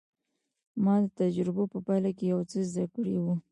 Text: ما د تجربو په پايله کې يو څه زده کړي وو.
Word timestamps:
ما 0.83 0.95
د 1.03 1.05
تجربو 1.19 1.63
په 1.73 1.77
پايله 1.85 2.11
کې 2.17 2.25
يو 2.33 2.39
څه 2.51 2.57
زده 2.71 2.85
کړي 2.95 3.15
وو. 3.19 3.33